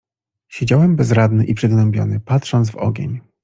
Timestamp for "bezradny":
0.95-1.45